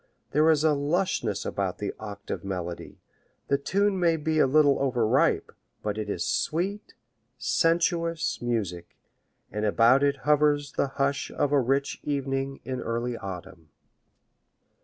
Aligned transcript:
There 0.31 0.49
is 0.49 0.63
a 0.63 0.73
lushness 0.73 1.45
about 1.45 1.77
the 1.77 1.93
octave 1.99 2.43
melody; 2.43 2.97
the 3.49 3.59
tune 3.59 3.99
may 3.99 4.17
be 4.17 4.39
a 4.39 4.47
little 4.47 4.79
overripe, 4.79 5.51
but 5.83 5.95
it 5.95 6.09
is 6.09 6.25
sweet, 6.25 6.95
sensuous 7.37 8.41
music, 8.41 8.97
and 9.51 9.63
about 9.63 10.01
it 10.01 10.15
hovers 10.25 10.71
the 10.71 10.87
hush 10.97 11.29
of 11.29 11.51
a 11.51 11.59
rich 11.61 11.99
evening 12.03 12.61
in 12.65 12.79
early 12.81 13.15
autumn. 13.15 13.69